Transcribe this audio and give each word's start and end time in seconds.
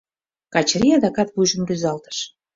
Качырий 0.53 0.95
адакат 0.97 1.29
вуйжым 1.33 1.61
рӱзалтыш. 1.69 2.17